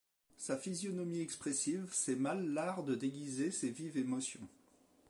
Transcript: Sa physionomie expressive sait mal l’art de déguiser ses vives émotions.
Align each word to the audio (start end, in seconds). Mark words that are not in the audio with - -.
Sa 0.35 0.57
physionomie 0.57 1.21
expressive 1.21 1.93
sait 1.93 2.15
mal 2.15 2.43
l’art 2.43 2.81
de 2.83 2.95
déguiser 2.95 3.51
ses 3.51 3.69
vives 3.69 3.97
émotions. 3.99 4.47